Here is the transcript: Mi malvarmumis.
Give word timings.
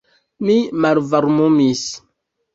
Mi 0.47 0.55
malvarmumis. 0.85 1.85